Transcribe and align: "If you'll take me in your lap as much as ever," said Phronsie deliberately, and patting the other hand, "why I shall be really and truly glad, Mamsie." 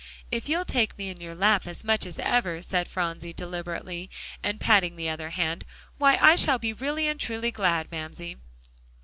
"If 0.31 0.49
you'll 0.49 0.65
take 0.65 0.97
me 0.97 1.09
in 1.11 1.21
your 1.21 1.35
lap 1.35 1.67
as 1.67 1.83
much 1.83 2.07
as 2.07 2.17
ever," 2.17 2.63
said 2.63 2.87
Phronsie 2.87 3.33
deliberately, 3.33 4.09
and 4.41 4.59
patting 4.59 4.95
the 4.95 5.09
other 5.09 5.29
hand, 5.29 5.63
"why 5.99 6.17
I 6.19 6.35
shall 6.35 6.57
be 6.57 6.73
really 6.73 7.07
and 7.07 7.19
truly 7.19 7.51
glad, 7.51 7.91
Mamsie." 7.91 8.37